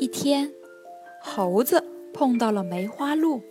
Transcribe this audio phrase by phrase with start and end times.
[0.00, 0.54] 一天，
[1.20, 3.42] 猴子碰到了梅花鹿，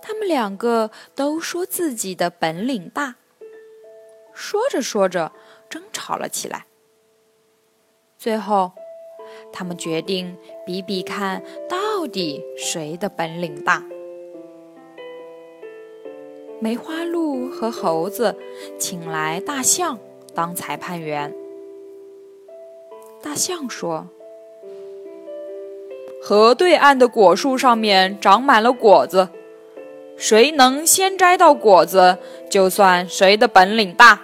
[0.00, 3.16] 他们两个都说自己的本领大。
[4.32, 5.32] 说着说着，
[5.68, 6.66] 争吵了起来。
[8.16, 8.70] 最后，
[9.52, 13.84] 他们决定比比看，到底谁的本领大。
[16.60, 18.36] 梅花鹿和猴子
[18.78, 19.98] 请来大象
[20.32, 21.34] 当裁判员。
[23.20, 24.06] 大象说。
[26.30, 29.30] 河对岸的果树上面长满了果子，
[30.16, 34.20] 谁能先摘到果子，就算谁的本领大。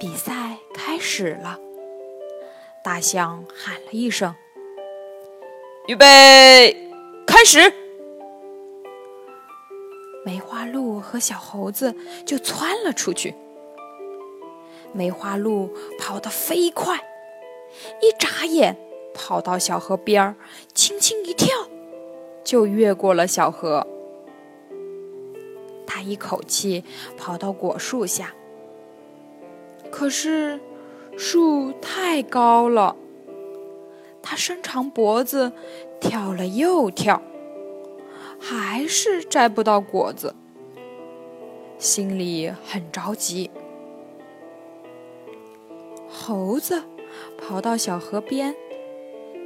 [0.00, 1.60] 比赛开始了，
[2.82, 4.34] 大象喊了一声
[5.86, 6.90] ：“预备，
[7.24, 7.72] 开始！”
[10.26, 11.94] 梅花鹿和小猴子
[12.24, 13.32] 就窜了出去。
[14.92, 16.98] 梅花鹿跑得飞快。
[18.00, 18.76] 一眨眼，
[19.14, 20.36] 跑到小河边儿，
[20.74, 21.48] 轻轻一跳，
[22.44, 23.86] 就越过了小河。
[25.86, 26.84] 他一口气
[27.16, 28.34] 跑到果树下，
[29.90, 30.60] 可是
[31.16, 32.96] 树太高了，
[34.22, 35.52] 他伸长脖子
[36.00, 37.22] 跳了又跳，
[38.38, 40.34] 还是摘不到果子，
[41.78, 43.50] 心里很着急。
[46.08, 46.82] 猴子。
[47.36, 48.54] 跑到小河边，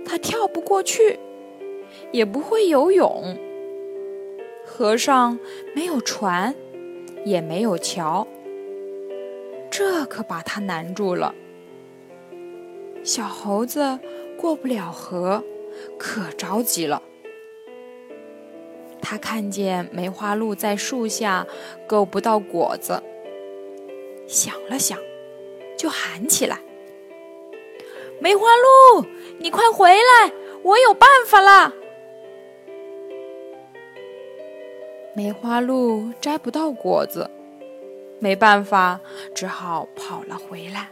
[0.04, 1.18] 他跳不过去，
[2.12, 3.36] 也不会游泳。
[4.64, 5.38] 河上
[5.74, 6.54] 没有船，
[7.24, 8.26] 也没有桥，
[9.70, 11.34] 这可把他难住了。
[13.02, 13.98] 小猴子
[14.36, 15.42] 过不了河，
[15.98, 17.02] 可着急了。
[19.02, 21.46] 他看见梅花鹿在树下
[21.86, 23.02] 够不到果子，
[24.28, 24.96] 想了想，
[25.76, 26.60] 就喊起来。
[28.20, 29.06] 梅花鹿，
[29.38, 30.30] 你快回来！
[30.62, 31.72] 我有办法了。
[35.14, 37.30] 梅花鹿摘不到果子，
[38.18, 39.00] 没办法，
[39.34, 40.90] 只好跑了回来。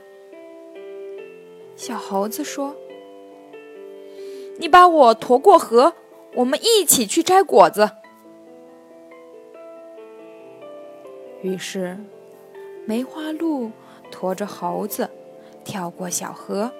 [1.76, 2.74] 小猴子说
[4.56, 5.92] ：“你把我驮过河，
[6.34, 7.90] 我们一起去摘果子。”
[11.42, 11.98] 于是，
[12.86, 13.70] 梅花鹿
[14.10, 15.10] 驮着猴子
[15.62, 16.72] 跳过小河。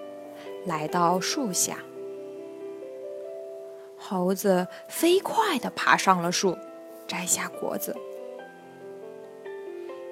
[0.68, 1.78] 来到树下，
[3.96, 6.54] 猴子飞快地爬上了树，
[7.06, 7.96] 摘下果子。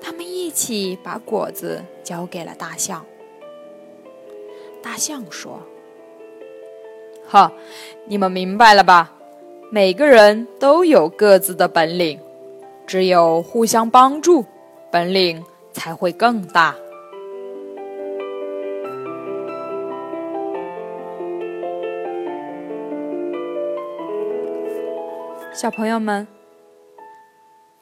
[0.00, 3.05] 他们一起把果子交给了大象。
[4.83, 5.61] 大象说
[7.28, 7.53] ：“哈，
[8.06, 9.12] 你们明白了吧？
[9.71, 12.19] 每个人都有各自的本领，
[12.87, 14.47] 只有互相帮助，
[14.91, 16.75] 本领才会更大。”
[25.56, 26.28] 小朋友们，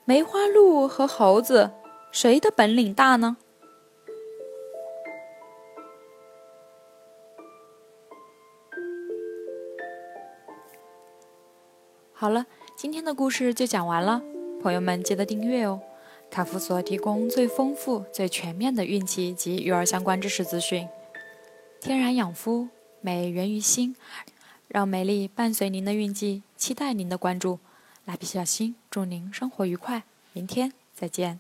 [0.05, 1.73] 梅花鹿和猴子
[2.13, 3.37] 谁的本领大呢？
[12.13, 12.47] 好了，
[12.77, 14.23] 今天的故事就讲完了，
[14.63, 15.81] 朋友们记得订阅哦。
[16.31, 20.89] 卡夫所提供最丰富、最全面的孕期及育儿相关知识资讯，
[21.81, 22.69] 天然养肤，
[23.01, 23.97] 美源于心。
[24.75, 27.61] 让美丽伴随您的运气，期待您的关注。
[28.07, 31.39] 蜡笔小新，祝您生活愉快，明天再见。